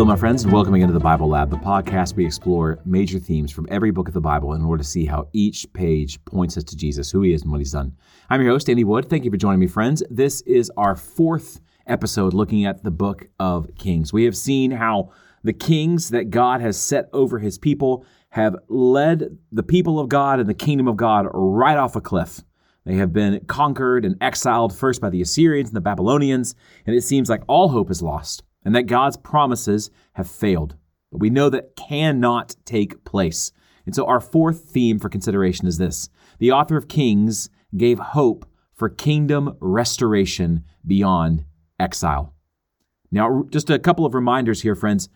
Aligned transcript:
Hello, 0.00 0.08
my 0.08 0.16
friends, 0.16 0.44
and 0.44 0.50
welcome 0.50 0.72
again 0.72 0.86
to 0.86 0.94
the 0.94 0.98
Bible 0.98 1.28
Lab, 1.28 1.50
the 1.50 1.58
podcast 1.58 2.16
we 2.16 2.24
explore 2.24 2.78
major 2.86 3.18
themes 3.18 3.52
from 3.52 3.66
every 3.70 3.90
book 3.90 4.08
of 4.08 4.14
the 4.14 4.20
Bible 4.22 4.54
in 4.54 4.64
order 4.64 4.82
to 4.82 4.88
see 4.88 5.04
how 5.04 5.28
each 5.34 5.70
page 5.74 6.24
points 6.24 6.56
us 6.56 6.64
to 6.64 6.74
Jesus, 6.74 7.10
who 7.10 7.20
he 7.20 7.34
is, 7.34 7.42
and 7.42 7.50
what 7.50 7.58
he's 7.58 7.72
done. 7.72 7.94
I'm 8.30 8.40
your 8.40 8.50
host, 8.50 8.70
Andy 8.70 8.82
Wood. 8.82 9.10
Thank 9.10 9.26
you 9.26 9.30
for 9.30 9.36
joining 9.36 9.60
me, 9.60 9.66
friends. 9.66 10.02
This 10.08 10.40
is 10.46 10.72
our 10.78 10.96
fourth 10.96 11.60
episode 11.86 12.32
looking 12.32 12.64
at 12.64 12.82
the 12.82 12.90
book 12.90 13.28
of 13.38 13.68
Kings. 13.76 14.10
We 14.10 14.24
have 14.24 14.34
seen 14.34 14.70
how 14.70 15.12
the 15.44 15.52
kings 15.52 16.08
that 16.08 16.30
God 16.30 16.62
has 16.62 16.80
set 16.80 17.10
over 17.12 17.38
his 17.38 17.58
people 17.58 18.06
have 18.30 18.56
led 18.68 19.36
the 19.52 19.62
people 19.62 20.00
of 20.00 20.08
God 20.08 20.40
and 20.40 20.48
the 20.48 20.54
kingdom 20.54 20.88
of 20.88 20.96
God 20.96 21.26
right 21.34 21.76
off 21.76 21.94
a 21.94 22.00
cliff. 22.00 22.40
They 22.86 22.94
have 22.94 23.12
been 23.12 23.44
conquered 23.48 24.06
and 24.06 24.16
exiled 24.22 24.74
first 24.74 25.02
by 25.02 25.10
the 25.10 25.20
Assyrians 25.20 25.68
and 25.68 25.76
the 25.76 25.82
Babylonians, 25.82 26.54
and 26.86 26.96
it 26.96 27.02
seems 27.02 27.28
like 27.28 27.42
all 27.48 27.68
hope 27.68 27.90
is 27.90 28.00
lost 28.00 28.44
and 28.64 28.74
that 28.74 28.84
God's 28.84 29.16
promises 29.16 29.90
have 30.14 30.30
failed. 30.30 30.76
But 31.10 31.20
we 31.20 31.30
know 31.30 31.50
that 31.50 31.76
cannot 31.76 32.56
take 32.64 33.04
place. 33.04 33.52
And 33.86 33.94
so 33.94 34.06
our 34.06 34.20
fourth 34.20 34.70
theme 34.70 34.98
for 34.98 35.08
consideration 35.08 35.66
is 35.66 35.78
this 35.78 36.08
the 36.38 36.52
author 36.52 36.76
of 36.76 36.88
Kings 36.88 37.48
gave 37.76 37.98
hope 37.98 38.46
for 38.74 38.88
kingdom 38.88 39.56
restoration 39.60 40.64
beyond 40.86 41.44
exile. 41.78 42.34
Now, 43.10 43.44
just 43.50 43.68
a 43.70 43.78
couple 43.78 44.06
of 44.06 44.14
reminders 44.14 44.62
here, 44.62 44.74
friends. 44.74 45.08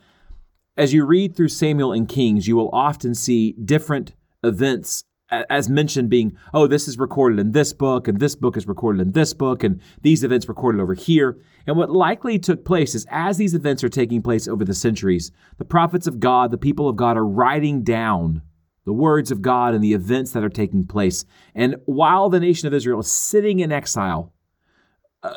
As 0.77 0.92
you 0.92 1.05
read 1.05 1.37
through 1.37 1.48
Samuel 1.48 1.92
and 1.92 2.09
Kings, 2.09 2.48
you 2.48 2.56
will 2.56 2.69
often 2.73 3.15
see 3.15 3.53
different 3.53 4.15
events 4.42 5.05
as 5.51 5.69
mentioned 5.69 6.11
being 6.11 6.37
oh 6.52 6.66
this 6.66 6.88
is 6.88 6.98
recorded 6.98 7.38
in 7.38 7.52
this 7.52 7.73
book 7.73 8.09
and 8.09 8.20
this 8.20 8.34
book 8.34 8.56
is 8.56 8.66
recorded 8.66 9.01
in 9.01 9.12
this 9.12 9.33
book 9.33 9.65
and 9.65 9.80
these 10.02 10.25
events 10.25 10.48
recorded 10.48 10.81
over 10.81 10.95
here. 10.95 11.39
And 11.67 11.77
what 11.77 11.91
likely 11.91 12.39
took 12.39 12.64
place 12.64 12.95
is 12.95 13.06
as 13.11 13.39
these 13.39 13.55
events 13.55 13.83
are 13.83 13.89
taking 13.89 14.23
place 14.23 14.47
over 14.48 14.64
the 14.64 14.75
centuries 14.75 15.31
the 15.58 15.64
prophets 15.64 16.06
of 16.06 16.20
god 16.20 16.50
the 16.50 16.58
people 16.58 16.89
of 16.89 16.97
god 16.97 17.17
are 17.17 17.27
writing 17.27 17.83
down 17.83 18.42
the 18.84 18.92
words 18.92 19.31
of 19.31 19.42
god 19.42 19.75
and 19.75 19.83
the 19.83 19.95
events 19.95 20.33
that 20.33 20.45
are 20.45 20.48
taking 20.48 20.86
place. 20.86 21.25
And 21.55 21.77
while 21.86 22.28
the 22.28 22.41
nation 22.41 22.67
of 22.67 22.75
israel 22.75 23.01
is 23.01 23.11
sitting 23.11 23.61
in 23.61 23.73
exile 23.73 24.33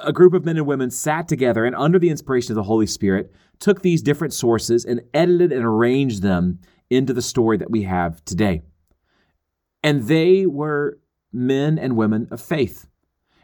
a 0.03 0.11
group 0.11 0.33
of 0.33 0.43
men 0.43 0.58
and 0.58 0.67
women 0.67 0.91
sat 0.91 1.27
together 1.27 1.66
and 1.66 1.75
under 1.75 1.97
the 1.97 2.09
inspiration 2.09 2.52
of 2.52 2.55
the 2.55 2.64
holy 2.64 2.88
spirit 2.88 3.31
took 3.59 3.81
these 3.81 4.02
different 4.02 4.33
sources 4.33 4.86
and 4.86 5.02
edited 5.14 5.52
and 5.52 5.64
arranged 5.64 6.21
them 6.21 6.59
into 6.89 7.14
the 7.14 7.21
story 7.21 7.58
that 7.58 7.71
we 7.71 7.83
have 7.83 8.23
today 8.25 8.61
and 9.88 10.03
they 10.07 10.45
were 10.45 10.99
men 11.31 11.80
and 11.80 11.95
women 11.95 12.27
of 12.30 12.41
faith. 12.41 12.88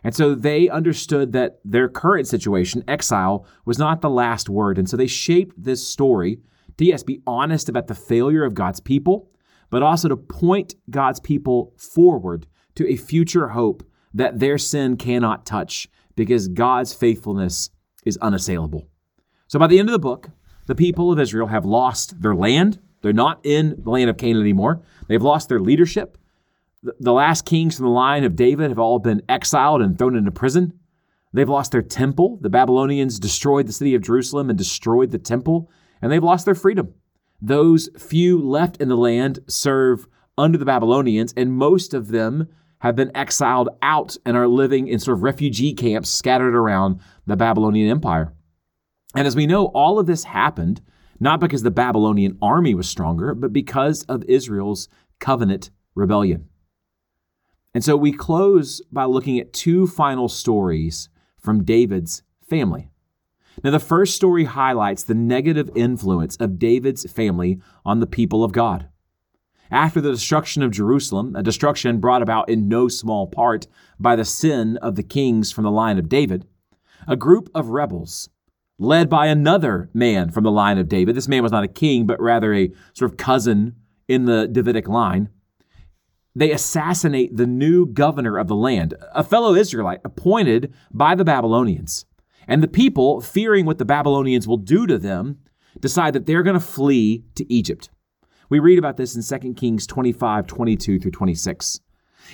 And 0.03 0.13
so 0.13 0.36
they 0.36 0.67
understood 0.67 1.31
that 1.31 1.61
their 1.63 1.88
current 1.88 2.27
situation, 2.27 2.83
exile, 2.86 3.45
was 3.63 3.80
not 3.80 4.02
the 4.02 4.09
last 4.09 4.49
word. 4.49 4.77
And 4.77 4.89
so 4.89 4.97
they 4.97 5.08
shaped 5.08 5.55
this 5.64 5.88
story 5.88 6.41
to, 6.77 6.83
yes, 6.83 7.02
be 7.02 7.21
honest 7.25 7.69
about 7.69 7.88
the 7.88 7.95
failure 7.95 8.44
of 8.44 8.55
God's 8.55 8.81
people, 8.81 9.31
but 9.69 9.83
also 9.83 10.09
to 10.09 10.17
point 10.17 10.75
God's 10.89 11.21
people 11.21 11.73
forward 11.77 12.45
to 12.75 12.91
a 12.91 12.97
future 12.97 13.47
hope 13.47 13.81
that 14.14 14.39
their 14.39 14.58
sin 14.58 14.97
cannot 14.97 15.45
touch 15.45 15.88
because 16.17 16.49
God's 16.49 16.94
faithfulness 16.94 17.69
is 18.05 18.17
unassailable. 18.17 18.89
So 19.47 19.59
by 19.59 19.67
the 19.67 19.80
end 19.80 19.88
of 19.88 19.94
the 19.94 19.99
book, 19.99 20.27
the 20.67 20.75
people 20.75 21.09
of 21.09 21.21
Israel 21.21 21.47
have 21.47 21.64
lost 21.64 22.21
their 22.21 22.36
land. 22.36 22.81
They're 23.02 23.14
not 23.14 23.39
in 23.45 23.81
the 23.81 23.89
land 23.89 24.09
of 24.09 24.17
Canaan 24.17 24.41
anymore. 24.41 24.81
They've 25.08 25.21
lost 25.21 25.47
their 25.47 25.61
leadership 25.61 26.17
the 27.00 27.14
last 27.14 27.45
kings 27.45 27.76
from 27.76 27.86
the 27.86 27.92
line 27.92 28.23
of 28.23 28.36
David 28.36 28.70
have 28.70 28.80
all 28.80 29.00
been 29.00 29.22
exiled 29.30 29.81
and 29.81 29.98
thrown 29.98 30.16
into 30.16 30.31
prison. 30.31 30.73
They've 31.34 31.50
lost 31.50 31.72
their 31.72 31.81
temple. 31.81 32.38
The 32.42 32.50
Babylonians 32.50 33.20
destroyed 33.20 33.67
the 33.67 33.73
city 33.73 33.95
of 33.95 34.02
Jerusalem 34.02 34.50
and 34.50 34.58
destroyed 34.58 35.11
the 35.11 35.17
temple, 35.17 35.72
and 36.02 36.11
they've 36.11 36.23
lost 36.23 36.45
their 36.45 36.55
freedom. 36.55 36.93
Those 37.42 37.89
few 37.98 38.39
left 38.39 38.77
in 38.77 38.89
the 38.89 38.98
land 38.98 39.39
serve 39.48 40.08
under 40.38 40.58
the 40.58 40.66
Babylonians, 40.66 41.33
and 41.36 41.54
most 41.54 41.93
of 41.93 42.10
them 42.10 42.48
have 42.80 42.95
been 42.95 43.16
exiled 43.16 43.70
out 43.82 44.17
and 44.26 44.36
are 44.36 44.48
living 44.48 44.88
in 44.88 44.99
sort 44.99 45.17
of 45.17 45.23
refugee 45.23 45.73
camps 45.73 46.10
scattered 46.10 46.55
around 46.55 46.99
the 47.26 47.38
Babylonian 47.38 47.89
Empire. 47.89 48.33
And 49.16 49.26
as 49.26 49.36
we 49.36 49.48
know, 49.48 49.67
all 49.67 49.99
of 49.99 50.05
this 50.05 50.26
happened 50.26 50.82
not 51.20 51.39
because 51.39 51.64
the 51.64 51.72
Babylonian 51.72 52.38
army 52.42 52.76
was 52.76 52.89
stronger, 52.89 53.33
but 53.33 53.54
because 53.54 54.04
of 54.04 54.23
Israel's 54.26 54.89
covenant 55.20 55.70
rebellion. 55.95 56.49
And 57.73 57.84
so 57.84 57.98
we 57.98 58.11
close 58.11 58.82
by 58.92 59.06
looking 59.06 59.39
at 59.39 59.54
two 59.54 59.88
final 59.88 60.30
stories 60.30 61.10
from 61.38 61.64
David's 61.64 62.23
family. 62.48 62.89
Now, 63.64 63.72
the 63.72 63.80
first 63.80 64.16
story 64.16 64.45
highlights 64.45 65.04
the 65.04 65.14
negative 65.14 65.70
influence 65.76 66.36
of 66.38 66.58
David's 66.58 67.10
family 67.11 67.60
on 67.86 68.00
the 68.00 68.08
people 68.08 68.44
of 68.44 68.52
God. 68.52 68.89
After 69.70 70.02
the 70.02 70.11
destruction 70.11 70.61
of 70.61 70.72
Jerusalem, 70.72 71.36
a 71.36 71.44
destruction 71.44 72.00
brought 72.00 72.22
about 72.22 72.50
in 72.50 72.67
no 72.67 72.88
small 72.88 73.28
part 73.28 73.67
by 74.00 74.16
the 74.16 74.26
sin 74.26 74.78
of 74.78 74.95
the 74.95 75.04
kings 75.04 75.52
from 75.52 75.64
the 75.64 75.72
line 75.72 75.98
of 75.98 76.10
David, 76.10 76.45
a 77.08 77.16
group 77.16 77.50
of 77.55 77.70
rebels, 77.70 78.30
led 78.78 79.10
by 79.10 79.28
another 79.28 79.90
man 79.94 80.30
from 80.30 80.44
the 80.44 80.52
line 80.52 80.78
of 80.78 80.90
David, 80.90 81.16
this 81.16 81.28
man 81.28 81.44
was 81.44 81.52
not 81.52 81.64
a 81.64 81.67
king, 81.67 82.05
but 82.05 82.22
rather 82.22 82.54
a 82.54 82.72
sort 82.94 83.11
of 83.11 83.17
cousin 83.17 83.76
in 84.08 84.26
the 84.26 84.48
Davidic 84.48 84.88
line, 84.88 85.30
they 86.36 86.52
assassinate 86.52 87.38
the 87.38 87.48
new 87.48 87.86
governor 87.86 88.38
of 88.38 88.48
the 88.48 88.55
land, 88.55 88.95
a 89.14 89.23
fellow 89.23 89.54
Israelite 89.54 90.02
appointed 90.04 90.73
by 90.92 91.16
the 91.16 91.26
Babylonians. 91.26 92.05
And 92.48 92.61
the 92.61 92.67
people, 92.67 93.21
fearing 93.21 93.66
what 93.66 93.77
the 93.77 93.86
Babylonians 93.86 94.48
will 94.48 94.58
do 94.58 94.88
to 94.88 94.98
them, 94.98 95.39
decide 95.80 96.14
that 96.14 96.26
they're 96.26 96.43
going 96.43 96.55
to 96.55 96.60
flee 96.60 97.23
to 97.36 97.52
Egypt. 97.54 97.89
We 98.49 98.60
read 98.60 98.80
about 98.80 98.98
this 98.98 99.16
in 99.16 99.42
2 99.42 99.54
Kings 99.54 99.88
25, 99.88 100.48
22 100.48 100.99
through 100.99 101.11
26. 101.11 101.80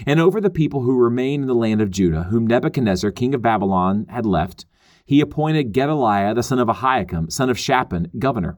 And 0.06 0.20
over 0.20 0.40
the 0.40 0.50
people 0.50 0.82
who 0.82 0.98
remained 0.98 1.44
in 1.44 1.48
the 1.48 1.56
land 1.56 1.82
of 1.82 1.92
Judah, 1.92 2.24
whom 2.24 2.48
Nebuchadnezzar, 2.48 3.12
king 3.12 3.34
of 3.34 3.42
Babylon, 3.42 4.06
had 4.10 4.26
left, 4.26 4.66
he 5.06 5.22
appointed 5.22 5.74
Gedaliah, 5.74 6.34
the 6.34 6.44
son 6.44 6.60
of 6.60 6.68
Ahikam, 6.68 7.32
son 7.32 7.50
of 7.50 7.58
Shaphan, 7.58 8.12
governor. 8.18 8.58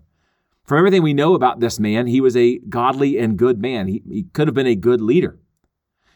From 0.71 0.77
everything 0.77 1.03
we 1.03 1.13
know 1.13 1.33
about 1.33 1.59
this 1.59 1.81
man, 1.81 2.07
he 2.07 2.21
was 2.21 2.37
a 2.37 2.59
godly 2.59 3.17
and 3.17 3.35
good 3.35 3.59
man. 3.59 3.89
He, 3.89 4.01
he 4.09 4.23
could 4.31 4.47
have 4.47 4.55
been 4.55 4.67
a 4.67 4.73
good 4.73 5.01
leader. 5.01 5.37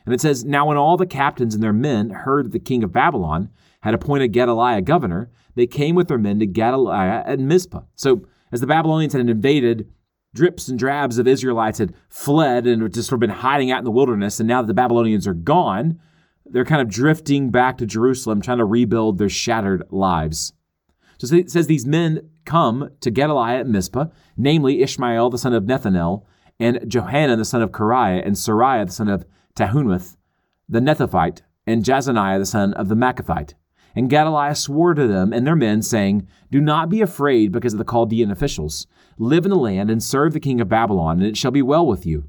And 0.06 0.16
it 0.16 0.22
says, 0.22 0.46
Now 0.46 0.68
when 0.68 0.78
all 0.78 0.96
the 0.96 1.06
captains 1.06 1.54
and 1.54 1.62
their 1.62 1.74
men 1.74 2.10
heard 2.12 2.46
that 2.46 2.52
the 2.54 2.60
king 2.60 2.82
of 2.82 2.94
Babylon 2.94 3.50
had 3.82 3.94
appointed 3.94 4.32
Gedaliah 4.32 4.82
governor, 4.82 5.30
they 5.56 5.68
came 5.68 5.94
with 5.94 6.08
their 6.08 6.18
men 6.18 6.40
to 6.40 6.46
Gedaliah 6.46 7.24
at 7.26 7.38
Mizpah. 7.38 7.82
So 7.96 8.28
as 8.50 8.62
the 8.62 8.68
Babylonians 8.68 9.12
had 9.12 9.30
invaded, 9.30 9.92
drips 10.34 10.70
and 10.70 10.80
drabs 10.80 11.18
of 11.18 11.28
Israelites 11.28 11.80
had 11.80 11.94
fled 12.08 12.66
and 12.66 12.82
just 12.94 13.10
sort 13.10 13.18
of 13.18 13.28
been 13.28 13.42
hiding 13.42 13.72
out 13.72 13.80
in 13.80 13.84
the 13.84 13.92
wilderness. 13.92 14.40
And 14.40 14.48
now 14.48 14.62
that 14.62 14.68
the 14.68 14.74
Babylonians 14.74 15.28
are 15.28 15.34
gone, 15.34 16.00
they're 16.46 16.64
kind 16.64 16.82
of 16.82 16.88
drifting 16.88 17.50
back 17.50 17.78
to 17.80 17.86
Jerusalem, 17.86 18.42
trying 18.42 18.60
to 18.60 18.66
rebuild 18.66 19.18
their 19.18 19.28
shattered 19.28 19.84
lives. 19.92 20.54
So 21.18 21.36
it 21.36 21.50
says 21.50 21.68
these 21.68 21.86
men 21.86 22.30
come 22.46 22.92
to 23.02 23.12
Gedaliah 23.12 23.60
at 23.60 23.68
Mizpah, 23.68 24.08
namely 24.38 24.82
Ishmael 24.82 25.30
the 25.30 25.38
son 25.38 25.54
of 25.54 25.64
Nethanel, 25.64 26.24
and 26.60 26.90
Johanan 26.90 27.40
the 27.40 27.46
son 27.46 27.62
of 27.62 27.72
Kareah, 27.72 28.26
and 28.26 28.36
Seraiah 28.36 28.86
the 28.86 28.92
son 28.92 29.10
of 29.10 29.26
Tanhumeth, 29.56 30.18
the 30.68 30.80
Nethophite, 30.80 31.42
and 31.68 31.84
Jaazaniah 31.84 32.40
the 32.40 32.46
son 32.46 32.74
of 32.74 32.90
the 32.90 32.96
Maacathite. 32.96 33.54
And 33.96 34.10
Gedaliah 34.10 34.56
swore 34.56 34.94
to 34.94 35.08
them 35.08 35.32
and 35.32 35.48
their 35.48 35.56
men, 35.56 35.82
saying, 35.82 36.28
Do 36.52 36.60
not 36.60 36.90
be 36.90 37.02
afraid 37.02 37.52
because 37.52 37.74
of 37.74 37.80
the 37.80 37.90
Chaldean 37.90 38.30
officials. 38.30 38.88
Live 39.18 39.46
in 39.46 39.52
the 39.52 39.56
land 39.56 39.90
and 39.90 40.04
serve 40.04 40.34
the 40.34 40.40
king 40.42 40.60
of 40.60 40.68
Babylon, 40.68 41.20
and 41.20 41.28
it 41.28 41.38
shall 41.38 41.52
be 41.52 41.62
well 41.62 41.86
with 41.86 42.06
you. 42.06 42.26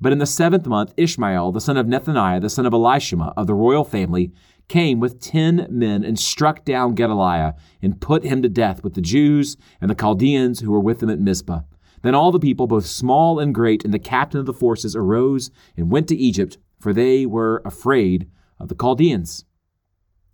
But 0.00 0.12
in 0.12 0.18
the 0.18 0.26
seventh 0.26 0.66
month, 0.66 0.94
Ishmael, 0.96 1.52
the 1.52 1.60
son 1.60 1.76
of 1.76 1.86
Nethaniah, 1.86 2.40
the 2.40 2.48
son 2.48 2.64
of 2.64 2.72
Elishama, 2.72 3.34
of 3.36 3.46
the 3.46 3.54
royal 3.54 3.84
family, 3.84 4.32
came 4.70 5.00
with 5.00 5.20
ten 5.20 5.66
men 5.68 6.04
and 6.04 6.16
struck 6.16 6.64
down 6.64 6.94
Gedaliah 6.94 7.54
and 7.82 8.00
put 8.00 8.22
him 8.22 8.40
to 8.40 8.48
death 8.48 8.84
with 8.84 8.94
the 8.94 9.00
Jews 9.00 9.56
and 9.80 9.90
the 9.90 9.96
Chaldeans 9.96 10.60
who 10.60 10.70
were 10.70 10.80
with 10.80 11.02
him 11.02 11.10
at 11.10 11.18
Mizpah. 11.18 11.62
Then 12.02 12.14
all 12.14 12.30
the 12.30 12.38
people, 12.38 12.68
both 12.68 12.86
small 12.86 13.40
and 13.40 13.52
great, 13.52 13.84
and 13.84 13.92
the 13.92 13.98
captain 13.98 14.38
of 14.38 14.46
the 14.46 14.54
forces 14.54 14.94
arose 14.94 15.50
and 15.76 15.90
went 15.90 16.06
to 16.08 16.16
Egypt, 16.16 16.56
for 16.78 16.92
they 16.92 17.26
were 17.26 17.60
afraid 17.64 18.30
of 18.60 18.68
the 18.68 18.76
Chaldeans. 18.76 19.44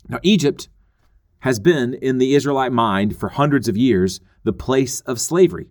Now, 0.07 0.21
Egypt 0.23 0.69
has 1.41 1.59
been 1.59 1.95
in 1.95 2.19
the 2.19 2.35
Israelite 2.35 2.73
mind 2.73 3.17
for 3.17 3.31
hundreds 3.31 3.69
of 3.69 3.77
years 3.77 4.21
the 4.45 4.53
place 4.53 5.01
of 5.01 5.19
slavery. 5.19 5.71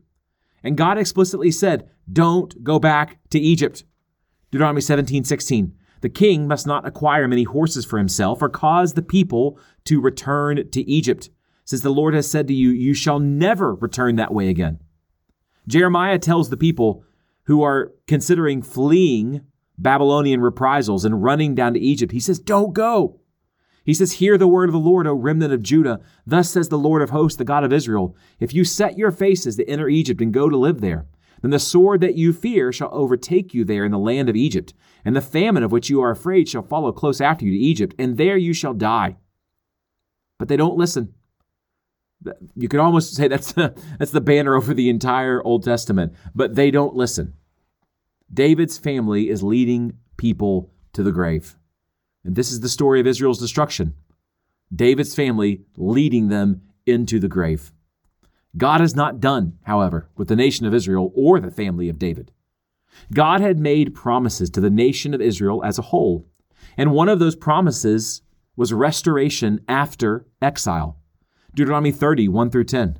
And 0.63 0.75
God 0.75 0.97
explicitly 0.97 1.51
said, 1.51 1.87
Don't 2.11 2.63
go 2.63 2.79
back 2.79 3.19
to 3.29 3.39
Egypt. 3.39 3.83
Deuteronomy 4.49 4.81
17, 4.81 5.23
16. 5.23 5.75
The 6.05 6.09
king 6.09 6.47
must 6.47 6.67
not 6.67 6.85
acquire 6.85 7.27
many 7.27 7.45
horses 7.45 7.83
for 7.83 7.97
himself 7.97 8.39
or 8.43 8.47
cause 8.47 8.93
the 8.93 9.01
people 9.01 9.57
to 9.85 9.99
return 9.99 10.69
to 10.69 10.81
Egypt, 10.81 11.31
since 11.63 11.81
the 11.81 11.89
Lord 11.89 12.13
has 12.13 12.29
said 12.29 12.47
to 12.47 12.53
you, 12.53 12.69
You 12.69 12.93
shall 12.93 13.17
never 13.17 13.73
return 13.73 14.15
that 14.17 14.31
way 14.31 14.49
again. 14.49 14.81
Jeremiah 15.67 16.19
tells 16.19 16.51
the 16.51 16.57
people 16.57 17.03
who 17.45 17.63
are 17.63 17.91
considering 18.05 18.61
fleeing 18.61 19.47
Babylonian 19.79 20.41
reprisals 20.41 21.05
and 21.05 21.23
running 21.23 21.55
down 21.55 21.73
to 21.73 21.79
Egypt, 21.79 22.11
he 22.11 22.19
says, 22.19 22.37
Don't 22.37 22.73
go. 22.73 23.19
He 23.83 23.95
says, 23.95 24.11
Hear 24.11 24.37
the 24.37 24.47
word 24.47 24.69
of 24.69 24.73
the 24.73 24.79
Lord, 24.79 25.07
O 25.07 25.13
remnant 25.15 25.53
of 25.53 25.63
Judah. 25.63 26.01
Thus 26.23 26.51
says 26.51 26.69
the 26.69 26.77
Lord 26.77 27.01
of 27.01 27.09
hosts, 27.09 27.39
the 27.39 27.43
God 27.43 27.63
of 27.63 27.73
Israel 27.73 28.15
If 28.39 28.53
you 28.53 28.63
set 28.63 28.95
your 28.95 29.09
faces 29.09 29.55
to 29.55 29.67
enter 29.67 29.89
Egypt 29.89 30.21
and 30.21 30.31
go 30.31 30.49
to 30.49 30.55
live 30.55 30.81
there, 30.81 31.07
then 31.41 31.51
the 31.51 31.59
sword 31.59 32.01
that 32.01 32.15
you 32.15 32.33
fear 32.33 32.71
shall 32.71 32.89
overtake 32.91 33.53
you 33.53 33.63
there 33.63 33.85
in 33.85 33.91
the 33.91 33.99
land 33.99 34.29
of 34.29 34.35
Egypt, 34.35 34.73
and 35.03 35.15
the 35.15 35.21
famine 35.21 35.63
of 35.63 35.71
which 35.71 35.89
you 35.89 36.01
are 36.01 36.11
afraid 36.11 36.49
shall 36.49 36.63
follow 36.63 36.91
close 36.91 37.21
after 37.21 37.45
you 37.45 37.51
to 37.51 37.57
Egypt, 37.57 37.95
and 37.99 38.17
there 38.17 38.37
you 38.37 38.53
shall 38.53 38.73
die. 38.73 39.17
But 40.39 40.47
they 40.47 40.57
don't 40.57 40.77
listen. 40.77 41.13
You 42.55 42.67
could 42.67 42.79
almost 42.79 43.15
say 43.15 43.27
that's 43.27 43.53
the, 43.53 43.79
that's 43.99 44.11
the 44.11 44.21
banner 44.21 44.55
over 44.55 44.73
the 44.73 44.89
entire 44.89 45.43
Old 45.43 45.63
Testament, 45.63 46.13
but 46.33 46.55
they 46.55 46.71
don't 46.71 46.95
listen. 46.95 47.33
David's 48.33 48.77
family 48.77 49.29
is 49.29 49.43
leading 49.43 49.97
people 50.17 50.71
to 50.93 51.03
the 51.03 51.11
grave. 51.11 51.55
And 52.23 52.35
this 52.35 52.51
is 52.51 52.61
the 52.61 52.69
story 52.69 52.99
of 52.99 53.05
Israel's 53.05 53.39
destruction. 53.39 53.93
David's 54.73 55.13
family 55.13 55.61
leading 55.77 56.29
them 56.29 56.61
into 56.87 57.19
the 57.19 57.27
grave. 57.27 57.71
God 58.57 58.81
is 58.81 58.95
not 58.95 59.19
done, 59.19 59.57
however, 59.63 60.09
with 60.15 60.27
the 60.27 60.35
nation 60.35 60.65
of 60.65 60.73
Israel 60.73 61.11
or 61.15 61.39
the 61.39 61.51
family 61.51 61.89
of 61.89 61.99
David. 61.99 62.31
God 63.13 63.41
had 63.41 63.59
made 63.59 63.93
promises 63.93 64.49
to 64.51 64.61
the 64.61 64.69
nation 64.69 65.13
of 65.13 65.21
Israel 65.21 65.63
as 65.63 65.77
a 65.77 65.83
whole, 65.83 66.27
and 66.77 66.91
one 66.91 67.09
of 67.09 67.19
those 67.19 67.35
promises 67.35 68.21
was 68.55 68.71
restoration 68.71 69.59
after 69.67 70.25
exile. 70.41 70.97
Deuteronomy 71.53 71.91
30, 71.91 72.29
1 72.29 72.49
through 72.49 72.63
10. 72.63 72.99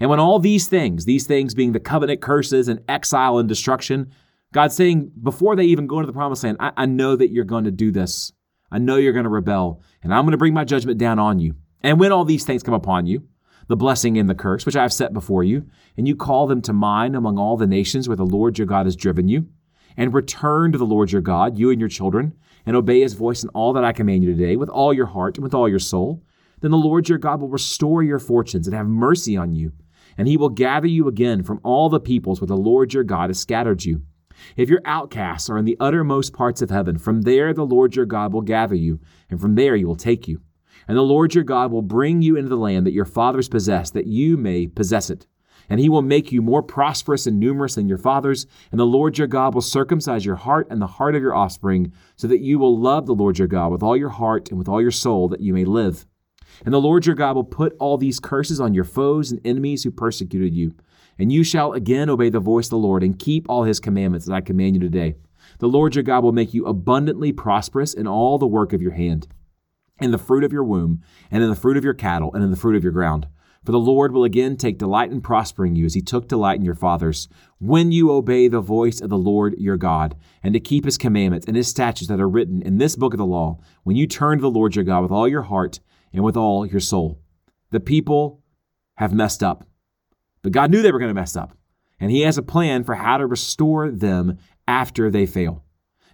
And 0.00 0.10
when 0.10 0.20
all 0.20 0.38
these 0.38 0.66
things, 0.68 1.04
these 1.04 1.26
things 1.26 1.54
being 1.54 1.72
the 1.72 1.80
covenant 1.80 2.20
curses 2.20 2.68
and 2.68 2.80
exile 2.88 3.38
and 3.38 3.48
destruction, 3.48 4.10
God's 4.52 4.74
saying 4.74 5.12
before 5.22 5.56
they 5.56 5.64
even 5.64 5.86
go 5.86 5.98
into 5.98 6.06
the 6.06 6.12
promised 6.12 6.44
land, 6.44 6.56
I, 6.60 6.72
I 6.76 6.86
know 6.86 7.16
that 7.16 7.30
you're 7.30 7.44
going 7.44 7.64
to 7.64 7.70
do 7.70 7.90
this. 7.90 8.32
I 8.70 8.78
know 8.78 8.96
you're 8.96 9.12
going 9.12 9.24
to 9.24 9.30
rebel, 9.30 9.82
and 10.02 10.12
I'm 10.12 10.24
going 10.24 10.32
to 10.32 10.38
bring 10.38 10.54
my 10.54 10.64
judgment 10.64 10.98
down 10.98 11.18
on 11.18 11.38
you. 11.38 11.54
And 11.82 12.00
when 12.00 12.12
all 12.12 12.24
these 12.24 12.44
things 12.44 12.62
come 12.62 12.74
upon 12.74 13.06
you, 13.06 13.28
the 13.68 13.76
blessing 13.76 14.18
and 14.18 14.28
the 14.28 14.34
curse, 14.34 14.66
which 14.66 14.76
I 14.76 14.82
have 14.82 14.92
set 14.92 15.12
before 15.12 15.44
you, 15.44 15.66
and 15.96 16.06
you 16.06 16.16
call 16.16 16.46
them 16.46 16.62
to 16.62 16.72
mind 16.72 17.16
among 17.16 17.38
all 17.38 17.56
the 17.56 17.66
nations 17.66 18.08
where 18.08 18.16
the 18.16 18.26
Lord 18.26 18.58
your 18.58 18.66
God 18.66 18.86
has 18.86 18.96
driven 18.96 19.28
you, 19.28 19.48
and 19.96 20.12
return 20.12 20.72
to 20.72 20.78
the 20.78 20.84
Lord 20.84 21.12
your 21.12 21.22
God, 21.22 21.58
you 21.58 21.70
and 21.70 21.80
your 21.80 21.88
children, 21.88 22.34
and 22.66 22.76
obey 22.76 23.00
his 23.00 23.14
voice 23.14 23.42
in 23.42 23.48
all 23.50 23.72
that 23.72 23.84
I 23.84 23.92
command 23.92 24.24
you 24.24 24.34
today, 24.34 24.56
with 24.56 24.68
all 24.68 24.92
your 24.92 25.06
heart 25.06 25.36
and 25.36 25.44
with 25.44 25.54
all 25.54 25.68
your 25.68 25.78
soul, 25.78 26.22
then 26.60 26.70
the 26.70 26.76
Lord 26.76 27.08
your 27.08 27.18
God 27.18 27.40
will 27.40 27.48
restore 27.48 28.02
your 28.02 28.18
fortunes 28.18 28.66
and 28.66 28.74
have 28.74 28.86
mercy 28.86 29.36
on 29.36 29.54
you, 29.54 29.72
and 30.16 30.28
he 30.28 30.36
will 30.36 30.48
gather 30.48 30.86
you 30.86 31.08
again 31.08 31.42
from 31.42 31.60
all 31.62 31.88
the 31.88 32.00
peoples 32.00 32.40
where 32.40 32.46
the 32.46 32.56
Lord 32.56 32.92
your 32.92 33.04
God 33.04 33.30
has 33.30 33.38
scattered 33.38 33.84
you. 33.84 34.02
If 34.56 34.68
your 34.68 34.80
outcasts 34.84 35.48
are 35.48 35.58
in 35.58 35.64
the 35.64 35.76
uttermost 35.78 36.32
parts 36.32 36.60
of 36.60 36.70
heaven, 36.70 36.98
from 36.98 37.22
there 37.22 37.52
the 37.54 37.66
Lord 37.66 37.94
your 37.94 38.06
God 38.06 38.32
will 38.32 38.42
gather 38.42 38.74
you, 38.74 39.00
and 39.30 39.40
from 39.40 39.54
there 39.54 39.76
he 39.76 39.84
will 39.84 39.96
take 39.96 40.26
you. 40.26 40.40
And 40.86 40.96
the 40.96 41.02
Lord 41.02 41.34
your 41.34 41.44
God 41.44 41.72
will 41.72 41.82
bring 41.82 42.22
you 42.22 42.36
into 42.36 42.48
the 42.48 42.56
land 42.56 42.86
that 42.86 42.92
your 42.92 43.04
fathers 43.04 43.48
possessed, 43.48 43.94
that 43.94 44.06
you 44.06 44.36
may 44.36 44.66
possess 44.66 45.10
it. 45.10 45.26
And 45.70 45.80
he 45.80 45.88
will 45.88 46.02
make 46.02 46.30
you 46.30 46.42
more 46.42 46.62
prosperous 46.62 47.26
and 47.26 47.40
numerous 47.40 47.76
than 47.76 47.88
your 47.88 47.98
fathers. 47.98 48.46
And 48.70 48.78
the 48.78 48.84
Lord 48.84 49.16
your 49.16 49.26
God 49.26 49.54
will 49.54 49.62
circumcise 49.62 50.24
your 50.24 50.36
heart 50.36 50.66
and 50.70 50.80
the 50.82 50.86
heart 50.86 51.14
of 51.14 51.22
your 51.22 51.34
offspring, 51.34 51.92
so 52.16 52.28
that 52.28 52.40
you 52.40 52.58
will 52.58 52.78
love 52.78 53.06
the 53.06 53.14
Lord 53.14 53.38
your 53.38 53.48
God 53.48 53.72
with 53.72 53.82
all 53.82 53.96
your 53.96 54.10
heart 54.10 54.50
and 54.50 54.58
with 54.58 54.68
all 54.68 54.82
your 54.82 54.90
soul, 54.90 55.28
that 55.28 55.40
you 55.40 55.54
may 55.54 55.64
live. 55.64 56.04
And 56.64 56.74
the 56.74 56.80
Lord 56.80 57.06
your 57.06 57.16
God 57.16 57.34
will 57.34 57.44
put 57.44 57.74
all 57.80 57.96
these 57.96 58.20
curses 58.20 58.60
on 58.60 58.74
your 58.74 58.84
foes 58.84 59.32
and 59.32 59.40
enemies 59.44 59.84
who 59.84 59.90
persecuted 59.90 60.54
you. 60.54 60.74
And 61.18 61.32
you 61.32 61.44
shall 61.44 61.72
again 61.72 62.10
obey 62.10 62.28
the 62.28 62.40
voice 62.40 62.66
of 62.66 62.70
the 62.70 62.76
Lord 62.78 63.02
and 63.02 63.18
keep 63.18 63.48
all 63.48 63.64
his 63.64 63.80
commandments 63.80 64.26
that 64.26 64.34
I 64.34 64.40
command 64.40 64.76
you 64.76 64.80
today. 64.80 65.14
The 65.58 65.68
Lord 65.68 65.94
your 65.94 66.04
God 66.04 66.24
will 66.24 66.32
make 66.32 66.52
you 66.52 66.66
abundantly 66.66 67.32
prosperous 67.32 67.94
in 67.94 68.06
all 68.06 68.38
the 68.38 68.46
work 68.46 68.72
of 68.72 68.82
your 68.82 68.92
hand, 68.92 69.28
in 70.00 70.10
the 70.10 70.18
fruit 70.18 70.44
of 70.44 70.52
your 70.52 70.64
womb, 70.64 71.02
and 71.30 71.42
in 71.42 71.50
the 71.50 71.56
fruit 71.56 71.76
of 71.76 71.84
your 71.84 71.94
cattle, 71.94 72.32
and 72.34 72.42
in 72.42 72.50
the 72.50 72.56
fruit 72.56 72.76
of 72.76 72.82
your 72.82 72.92
ground. 72.92 73.26
For 73.64 73.72
the 73.72 73.78
Lord 73.78 74.12
will 74.12 74.24
again 74.24 74.56
take 74.56 74.76
delight 74.76 75.10
in 75.10 75.22
prospering 75.22 75.74
you 75.74 75.86
as 75.86 75.94
he 75.94 76.02
took 76.02 76.28
delight 76.28 76.58
in 76.58 76.64
your 76.64 76.74
fathers, 76.74 77.28
when 77.58 77.92
you 77.92 78.12
obey 78.12 78.46
the 78.46 78.60
voice 78.60 79.00
of 79.00 79.08
the 79.08 79.16
Lord 79.16 79.54
your 79.56 79.78
God, 79.78 80.16
and 80.42 80.52
to 80.52 80.60
keep 80.60 80.84
his 80.84 80.98
commandments 80.98 81.46
and 81.46 81.56
his 81.56 81.68
statutes 81.68 82.08
that 82.08 82.20
are 82.20 82.28
written 82.28 82.60
in 82.60 82.76
this 82.76 82.94
book 82.94 83.14
of 83.14 83.18
the 83.18 83.24
law, 83.24 83.58
when 83.82 83.96
you 83.96 84.06
turn 84.06 84.38
to 84.38 84.42
the 84.42 84.50
Lord 84.50 84.76
your 84.76 84.84
God 84.84 85.00
with 85.00 85.10
all 85.10 85.26
your 85.26 85.42
heart 85.42 85.80
and 86.12 86.22
with 86.22 86.36
all 86.36 86.66
your 86.66 86.80
soul. 86.80 87.20
The 87.70 87.80
people 87.80 88.42
have 88.96 89.14
messed 89.14 89.42
up. 89.42 89.66
But 90.42 90.52
God 90.52 90.70
knew 90.70 90.82
they 90.82 90.92
were 90.92 90.98
going 90.98 91.08
to 91.08 91.14
mess 91.14 91.34
up, 91.34 91.56
and 91.98 92.10
He 92.10 92.20
has 92.20 92.36
a 92.36 92.42
plan 92.42 92.84
for 92.84 92.96
how 92.96 93.16
to 93.16 93.26
restore 93.26 93.90
them 93.90 94.36
after 94.68 95.10
they 95.10 95.24
fail. 95.24 95.63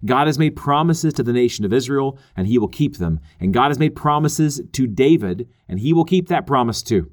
God 0.05 0.27
has 0.27 0.39
made 0.39 0.57
promises 0.57 1.13
to 1.15 1.23
the 1.23 1.33
nation 1.33 1.65
of 1.65 1.73
Israel, 1.73 2.19
and 2.37 2.47
He 2.47 2.59
will 2.59 2.69
keep 2.69 2.97
them. 2.97 3.21
And 3.39 3.53
God 3.53 3.69
has 3.69 3.79
made 3.79 3.95
promises 3.95 4.61
to 4.73 4.87
David, 4.87 5.49
and 5.69 5.81
He 5.81 5.93
will 5.93 6.05
keep 6.05 6.29
that 6.29 6.47
promise 6.47 6.83
too. 6.83 7.11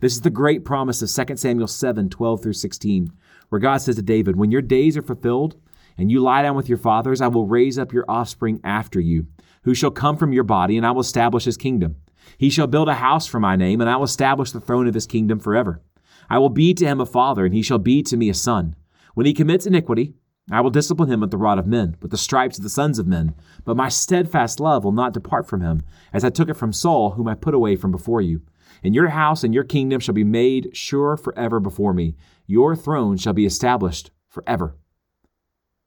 This 0.00 0.14
is 0.14 0.22
the 0.22 0.30
great 0.30 0.64
promise 0.64 1.02
of 1.02 1.26
2 1.26 1.36
Samuel 1.36 1.68
7 1.68 2.08
12 2.08 2.42
through 2.42 2.52
16, 2.54 3.12
where 3.50 3.60
God 3.60 3.78
says 3.78 3.96
to 3.96 4.02
David, 4.02 4.36
When 4.36 4.50
your 4.50 4.62
days 4.62 4.96
are 4.96 5.02
fulfilled, 5.02 5.56
and 5.98 6.10
you 6.10 6.20
lie 6.20 6.42
down 6.42 6.56
with 6.56 6.68
your 6.68 6.78
fathers, 6.78 7.20
I 7.20 7.28
will 7.28 7.46
raise 7.46 7.78
up 7.78 7.92
your 7.92 8.06
offspring 8.08 8.60
after 8.64 8.98
you, 8.98 9.26
who 9.64 9.74
shall 9.74 9.90
come 9.90 10.16
from 10.16 10.32
your 10.32 10.44
body, 10.44 10.76
and 10.76 10.86
I 10.86 10.90
will 10.90 11.02
establish 11.02 11.44
his 11.44 11.58
kingdom. 11.58 11.96
He 12.38 12.50
shall 12.50 12.66
build 12.66 12.88
a 12.88 12.94
house 12.94 13.26
for 13.26 13.40
my 13.40 13.56
name, 13.56 13.80
and 13.80 13.90
I 13.90 13.96
will 13.96 14.04
establish 14.04 14.52
the 14.52 14.60
throne 14.60 14.86
of 14.86 14.94
his 14.94 15.06
kingdom 15.06 15.38
forever. 15.38 15.82
I 16.30 16.38
will 16.38 16.48
be 16.48 16.72
to 16.74 16.86
him 16.86 17.00
a 17.00 17.06
father, 17.06 17.44
and 17.44 17.54
he 17.54 17.62
shall 17.62 17.78
be 17.78 18.02
to 18.04 18.16
me 18.16 18.30
a 18.30 18.34
son. 18.34 18.74
When 19.14 19.26
he 19.26 19.34
commits 19.34 19.66
iniquity, 19.66 20.14
I 20.50 20.60
will 20.60 20.70
discipline 20.70 21.10
him 21.10 21.20
with 21.20 21.30
the 21.30 21.38
rod 21.38 21.58
of 21.58 21.66
men, 21.66 21.96
with 22.02 22.10
the 22.10 22.18
stripes 22.18 22.58
of 22.58 22.64
the 22.64 22.70
sons 22.70 22.98
of 22.98 23.06
men. 23.06 23.34
But 23.64 23.76
my 23.76 23.88
steadfast 23.88 24.58
love 24.58 24.84
will 24.84 24.92
not 24.92 25.12
depart 25.12 25.48
from 25.48 25.60
him, 25.60 25.82
as 26.12 26.24
I 26.24 26.30
took 26.30 26.48
it 26.48 26.54
from 26.54 26.72
Saul, 26.72 27.12
whom 27.12 27.28
I 27.28 27.34
put 27.34 27.54
away 27.54 27.76
from 27.76 27.92
before 27.92 28.20
you. 28.20 28.42
And 28.82 28.94
your 28.94 29.08
house 29.08 29.44
and 29.44 29.54
your 29.54 29.64
kingdom 29.64 30.00
shall 30.00 30.14
be 30.14 30.24
made 30.24 30.76
sure 30.76 31.16
forever 31.16 31.60
before 31.60 31.94
me. 31.94 32.16
Your 32.46 32.74
throne 32.74 33.16
shall 33.16 33.32
be 33.32 33.46
established 33.46 34.10
forever. 34.28 34.76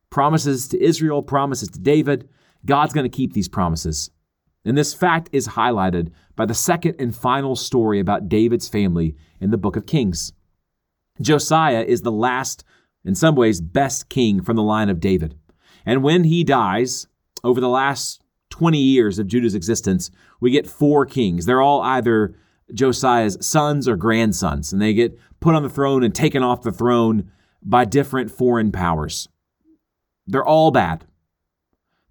Promises 0.09 0.69
to 0.69 0.81
Israel, 0.81 1.21
promises 1.21 1.69
to 1.69 1.79
David. 1.79 2.29
God's 2.65 2.93
going 2.93 3.03
to 3.03 3.15
keep 3.15 3.33
these 3.33 3.49
promises. 3.49 4.09
And 4.63 4.77
this 4.77 4.93
fact 4.93 5.29
is 5.31 5.49
highlighted 5.49 6.11
by 6.35 6.45
the 6.45 6.53
second 6.53 6.95
and 6.97 7.15
final 7.15 7.55
story 7.55 7.99
about 7.99 8.29
David's 8.29 8.69
family 8.69 9.15
in 9.39 9.51
the 9.51 9.57
book 9.57 9.75
of 9.75 9.85
Kings. 9.85 10.31
Josiah 11.21 11.83
is 11.83 12.01
the 12.01 12.11
last, 12.11 12.63
in 13.05 13.15
some 13.15 13.35
ways, 13.35 13.61
best 13.61 14.09
king 14.09 14.41
from 14.41 14.55
the 14.55 14.63
line 14.63 14.89
of 14.89 14.99
David. 14.99 15.35
And 15.85 16.03
when 16.03 16.23
he 16.23 16.43
dies, 16.43 17.07
over 17.43 17.61
the 17.61 17.69
last 17.69 18.21
20 18.49 18.77
years 18.77 19.19
of 19.19 19.27
Judah's 19.27 19.55
existence, 19.55 20.09
we 20.41 20.51
get 20.51 20.67
four 20.67 21.05
kings. 21.05 21.45
They're 21.45 21.61
all 21.61 21.81
either 21.81 22.35
Josiah's 22.73 23.37
sons 23.45 23.87
or 23.87 23.95
grandsons, 23.95 24.73
and 24.73 24.81
they 24.81 24.93
get 24.93 25.17
put 25.39 25.55
on 25.55 25.63
the 25.63 25.69
throne 25.69 26.03
and 26.03 26.13
taken 26.13 26.41
off 26.41 26.63
the 26.63 26.71
throne 26.71 27.31
by 27.61 27.85
different 27.85 28.31
foreign 28.31 28.71
powers. 28.71 29.27
They're 30.25 30.45
all 30.45 30.71
bad. 30.71 31.05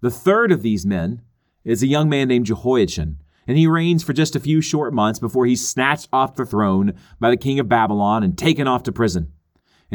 The 0.01 0.11
third 0.11 0.51
of 0.51 0.61
these 0.61 0.85
men 0.85 1.21
is 1.63 1.83
a 1.83 1.87
young 1.87 2.07
man 2.07 2.27
named 2.27 2.45
Jehoiachin, 2.45 3.17
and 3.47 3.57
he 3.57 3.67
reigns 3.67 4.03
for 4.03 4.13
just 4.13 4.35
a 4.35 4.39
few 4.39 4.61
short 4.61 4.93
months 4.93 5.19
before 5.19 5.45
he's 5.45 5.67
snatched 5.67 6.07
off 6.13 6.35
the 6.35 6.45
throne 6.45 6.93
by 7.19 7.29
the 7.29 7.37
king 7.37 7.59
of 7.59 7.67
Babylon 7.67 8.23
and 8.23 8.37
taken 8.37 8.67
off 8.67 8.83
to 8.83 8.91
prison. 8.91 9.33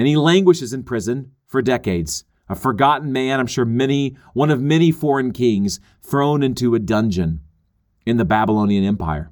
And 0.01 0.09
he 0.09 0.17
languishes 0.17 0.73
in 0.73 0.85
prison 0.85 1.33
for 1.47 1.61
decades. 1.61 2.25
A 2.49 2.55
forgotten 2.55 3.13
man, 3.13 3.39
I'm 3.39 3.47
sure 3.47 3.67
many, 3.67 4.17
one 4.33 4.51
of 4.51 4.59
many 4.59 4.91
foreign 4.91 5.31
kings 5.31 5.79
thrown 6.01 6.43
into 6.43 6.75
a 6.75 6.79
dungeon 6.79 7.41
in 8.07 8.17
the 8.17 8.25
Babylonian 8.25 8.83
Empire. 8.83 9.31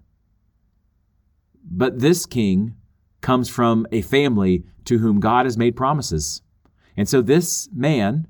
But 1.64 2.00
this 2.00 2.26
king 2.26 2.74
comes 3.22 3.48
from 3.48 3.86
a 3.92 4.02
family 4.02 4.62
to 4.84 4.98
whom 4.98 5.20
God 5.20 5.46
has 5.46 5.56
made 5.56 5.74
promises. 5.74 6.42
And 6.98 7.08
so 7.08 7.22
this 7.22 7.70
man, 7.72 8.28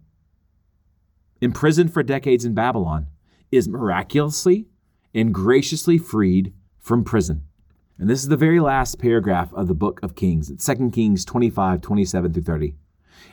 imprisoned 1.40 1.92
for 1.92 2.04
decades 2.04 2.45
in 2.45 2.54
Babylon, 2.54 3.09
is 3.50 3.68
miraculously 3.68 4.68
and 5.12 5.35
graciously 5.35 5.99
freed 5.99 6.54
from 6.78 7.02
prison. 7.02 7.47
And 8.00 8.08
this 8.08 8.22
is 8.22 8.28
the 8.28 8.36
very 8.36 8.60
last 8.60 9.00
paragraph 9.00 9.52
of 9.52 9.66
the 9.66 9.74
book 9.74 9.98
of 10.04 10.14
Kings. 10.14 10.50
It's 10.50 10.64
2 10.64 10.90
Kings 10.92 11.24
25, 11.24 11.80
27 11.80 12.32
through 12.32 12.42
30. 12.42 12.74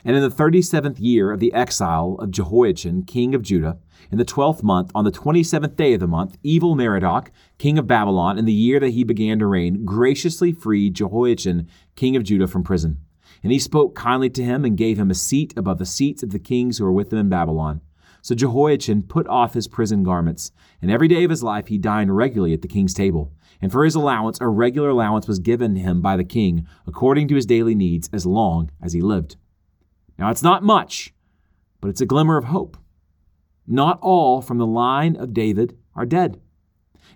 And 0.04 0.16
in 0.16 0.22
the 0.22 0.28
37th 0.28 0.96
year 0.98 1.30
of 1.30 1.38
the 1.38 1.52
exile 1.52 2.16
of 2.18 2.32
Jehoiachin, 2.32 3.04
king 3.04 3.32
of 3.36 3.42
Judah, 3.42 3.78
in 4.10 4.18
the 4.18 4.24
12th 4.24 4.64
month, 4.64 4.90
on 4.92 5.04
the 5.04 5.12
27th 5.12 5.76
day 5.76 5.94
of 5.94 6.00
the 6.00 6.08
month, 6.08 6.36
evil 6.42 6.74
Merodach, 6.74 7.30
king 7.58 7.78
of 7.78 7.86
Babylon, 7.86 8.38
in 8.38 8.44
the 8.44 8.52
year 8.52 8.80
that 8.80 8.90
he 8.90 9.04
began 9.04 9.38
to 9.38 9.46
reign, 9.46 9.84
graciously 9.84 10.50
freed 10.50 10.94
Jehoiachin, 10.94 11.68
king 11.94 12.16
of 12.16 12.24
Judah, 12.24 12.48
from 12.48 12.64
prison. 12.64 12.98
And 13.44 13.52
he 13.52 13.60
spoke 13.60 13.94
kindly 13.94 14.30
to 14.30 14.42
him 14.42 14.64
and 14.64 14.76
gave 14.76 14.98
him 14.98 15.12
a 15.12 15.14
seat 15.14 15.54
above 15.56 15.78
the 15.78 15.86
seats 15.86 16.24
of 16.24 16.30
the 16.30 16.40
kings 16.40 16.78
who 16.78 16.84
were 16.84 16.92
with 16.92 17.12
him 17.12 17.20
in 17.20 17.28
Babylon. 17.28 17.82
So 18.26 18.34
Jehoiachin 18.34 19.04
put 19.04 19.28
off 19.28 19.54
his 19.54 19.68
prison 19.68 20.02
garments, 20.02 20.50
and 20.82 20.90
every 20.90 21.06
day 21.06 21.22
of 21.22 21.30
his 21.30 21.44
life 21.44 21.68
he 21.68 21.78
dined 21.78 22.16
regularly 22.16 22.52
at 22.52 22.60
the 22.60 22.66
king's 22.66 22.92
table. 22.92 23.32
And 23.62 23.70
for 23.70 23.84
his 23.84 23.94
allowance, 23.94 24.40
a 24.40 24.48
regular 24.48 24.88
allowance 24.88 25.28
was 25.28 25.38
given 25.38 25.76
him 25.76 26.02
by 26.02 26.16
the 26.16 26.24
king, 26.24 26.66
according 26.88 27.28
to 27.28 27.36
his 27.36 27.46
daily 27.46 27.76
needs, 27.76 28.10
as 28.12 28.26
long 28.26 28.72
as 28.82 28.94
he 28.94 29.00
lived. 29.00 29.36
Now 30.18 30.28
it's 30.28 30.42
not 30.42 30.64
much, 30.64 31.14
but 31.80 31.86
it's 31.86 32.00
a 32.00 32.04
glimmer 32.04 32.36
of 32.36 32.46
hope. 32.46 32.76
Not 33.64 34.00
all 34.02 34.42
from 34.42 34.58
the 34.58 34.66
line 34.66 35.14
of 35.14 35.32
David 35.32 35.78
are 35.94 36.04
dead. 36.04 36.40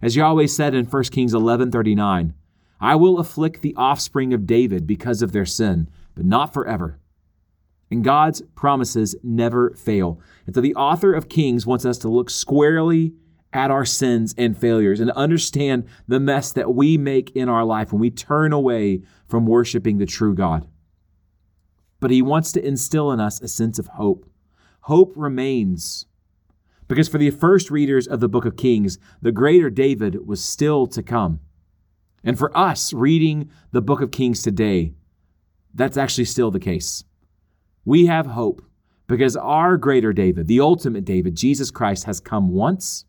As 0.01 0.15
Yahweh 0.15 0.47
said 0.47 0.75
in 0.77 0.87
1 0.87 1.11
Kings 1.11 1.35
11:39, 1.35 2.35
I 2.81 2.95
will 2.95 3.19
afflict 3.19 3.63
the 3.63 3.75
offspring 3.75 4.33
of 4.33 4.47
David 4.47 4.87
because 4.87 5.23
of 5.23 5.33
their 5.33 5.45
sin, 5.45 5.91
but 6.15 6.25
not 6.25 6.55
forever. 6.55 7.01
And 7.91 8.05
God's 8.05 8.43
promises 8.55 9.17
never 9.23 9.71
fail. 9.75 10.21
And 10.47 10.55
so 10.55 10.61
the 10.61 10.75
author 10.75 11.13
of 11.13 11.29
Kings 11.29 11.67
wants 11.67 11.85
us 11.85 11.99
to 11.99 12.09
look 12.09 12.31
squarely 12.31 13.15
at 13.53 13.71
our 13.71 13.85
sins 13.85 14.35
and 14.39 14.57
failures 14.57 15.01
and 15.01 15.11
understand 15.13 15.87
the 16.07 16.21
mess 16.21 16.53
that 16.53 16.75
we 16.75 16.97
make 16.97 17.35
in 17.35 17.49
our 17.49 17.65
life 17.65 17.93
when 17.93 18.01
we 18.01 18.11
turn 18.11 18.53
away 18.53 19.03
from 19.27 19.47
worshiping 19.47 19.99
the 19.99 20.07
true 20.07 20.35
God. 20.35 20.69
But 21.99 22.13
he 22.13 22.23
wants 22.23 22.53
to 22.53 22.65
instill 22.65 23.11
in 23.11 23.21
us 23.21 23.41
a 23.41 23.49
sense 23.49 23.79
of 23.79 23.89
hope. 23.89 24.25
Hope 24.83 25.13
remains. 25.17 26.07
Because 26.87 27.09
for 27.09 27.19
the 27.19 27.31
first 27.31 27.71
readers 27.71 28.07
of 28.07 28.21
the 28.21 28.29
book 28.29 28.45
of 28.45 28.57
Kings, 28.57 28.99
the 29.21 29.33
greater 29.33 29.69
David 29.69 30.27
was 30.27 30.43
still 30.43 30.87
to 30.89 31.03
come. 31.03 31.41
And 32.23 32.39
for 32.39 32.57
us 32.57 32.93
reading 32.93 33.51
the 33.73 33.83
book 33.83 34.01
of 34.01 34.11
Kings 34.11 34.43
today, 34.43 34.93
that's 35.75 35.97
actually 35.97 36.25
still 36.25 36.51
the 36.51 36.61
case. 36.61 37.05
We 37.85 38.07
have 38.07 38.27
hope 38.27 38.63
because 39.07 39.37
our 39.37 39.77
greater 39.77 40.13
David, 40.13 40.47
the 40.47 40.61
ultimate 40.61 41.05
David, 41.05 41.37
Jesus 41.37 41.71
Christ, 41.71 42.05
has 42.05 42.21
come 42.21 42.51
once 42.51 43.05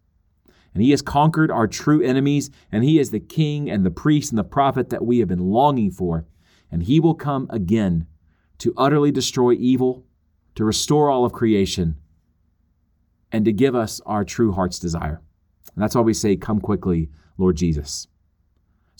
and 0.73 0.81
he 0.81 0.91
has 0.91 1.01
conquered 1.01 1.51
our 1.51 1.67
true 1.67 2.01
enemies, 2.01 2.49
and 2.71 2.83
he 2.83 2.97
is 2.97 3.11
the 3.11 3.19
king 3.19 3.69
and 3.69 3.85
the 3.85 3.91
priest 3.91 4.31
and 4.31 4.39
the 4.39 4.43
prophet 4.43 4.89
that 4.89 5.05
we 5.05 5.19
have 5.19 5.27
been 5.27 5.51
longing 5.51 5.91
for. 5.91 6.25
And 6.71 6.83
he 6.83 6.99
will 6.99 7.15
come 7.15 7.47
again 7.49 8.07
to 8.59 8.73
utterly 8.77 9.11
destroy 9.11 9.51
evil, 9.53 10.05
to 10.55 10.63
restore 10.63 11.09
all 11.09 11.25
of 11.25 11.33
creation, 11.33 11.97
and 13.31 13.43
to 13.43 13.51
give 13.51 13.75
us 13.75 13.99
our 14.05 14.23
true 14.23 14.53
heart's 14.53 14.79
desire. 14.79 15.21
And 15.73 15.83
that's 15.83 15.95
why 15.95 16.01
we 16.01 16.13
say, 16.13 16.35
Come 16.37 16.61
quickly, 16.61 17.09
Lord 17.37 17.57
Jesus. 17.57 18.07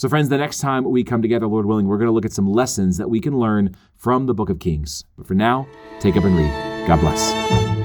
So, 0.02 0.10
friends, 0.10 0.30
the 0.30 0.38
next 0.40 0.62
time 0.62 0.84
we 0.84 1.04
come 1.04 1.22
together, 1.22 1.46
Lord 1.46 1.68
willing, 1.68 1.86
we're 1.86 2.00
going 2.00 2.08
to 2.08 2.12
look 2.12 2.26
at 2.26 2.34
some 2.34 2.52
lessons 2.52 2.98
that 2.98 3.08
we 3.08 3.20
can 3.20 3.38
learn 3.38 3.76
from 3.98 4.26
the 4.26 4.34
book 4.34 4.50
of 4.50 4.58
Kings. 4.58 5.04
But 5.16 5.28
for 5.28 5.36
now, 5.36 5.68
take 6.00 6.18
up 6.18 6.24
and 6.24 6.36
read. 6.36 6.88
God 6.88 7.02
bless. 7.02 7.81